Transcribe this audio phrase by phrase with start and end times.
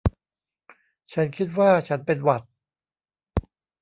[1.13, 2.41] ฉันคิดว่าฉันเป็นหวัด